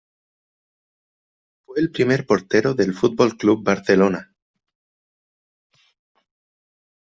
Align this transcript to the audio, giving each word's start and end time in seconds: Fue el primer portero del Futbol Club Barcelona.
Fue 1.63 1.79
el 1.79 1.91
primer 1.91 2.25
portero 2.25 2.73
del 2.73 2.95
Futbol 2.95 3.37
Club 3.37 3.63
Barcelona. 3.63 4.33